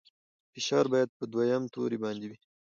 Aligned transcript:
فشار 0.53 0.85
باید 0.93 1.09
په 1.17 1.23
دویم 1.31 1.63
توري 1.73 1.97
باندې 2.03 2.25
وي. 2.29 2.37